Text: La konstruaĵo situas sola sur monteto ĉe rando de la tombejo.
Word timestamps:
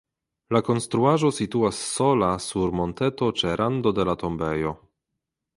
La 0.55 0.61
konstruaĵo 0.69 1.31
situas 1.41 1.83
sola 1.91 2.31
sur 2.47 2.75
monteto 2.81 3.31
ĉe 3.43 3.55
rando 3.63 3.97
de 4.01 4.11
la 4.11 4.21
tombejo. 4.25 4.77